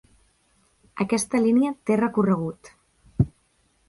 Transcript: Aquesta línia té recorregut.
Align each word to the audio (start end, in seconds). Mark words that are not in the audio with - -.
Aquesta 1.05 1.41
línia 1.43 1.73
té 1.89 1.97
recorregut. 2.01 2.73